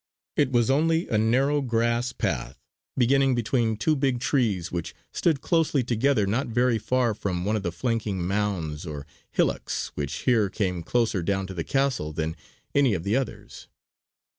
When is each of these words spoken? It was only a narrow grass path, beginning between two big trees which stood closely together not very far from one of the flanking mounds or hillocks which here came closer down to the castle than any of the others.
It 0.35 0.51
was 0.51 0.71
only 0.71 1.07
a 1.09 1.19
narrow 1.19 1.61
grass 1.61 2.11
path, 2.11 2.57
beginning 2.97 3.35
between 3.35 3.77
two 3.77 3.95
big 3.95 4.19
trees 4.19 4.71
which 4.71 4.95
stood 5.11 5.41
closely 5.41 5.83
together 5.83 6.25
not 6.25 6.47
very 6.47 6.79
far 6.79 7.13
from 7.13 7.45
one 7.45 7.55
of 7.55 7.61
the 7.61 7.71
flanking 7.71 8.25
mounds 8.25 8.87
or 8.87 9.05
hillocks 9.29 9.89
which 9.93 10.23
here 10.25 10.49
came 10.49 10.81
closer 10.81 11.21
down 11.21 11.45
to 11.45 11.53
the 11.53 11.63
castle 11.63 12.11
than 12.13 12.35
any 12.73 12.95
of 12.95 13.03
the 13.03 13.15
others. 13.15 13.67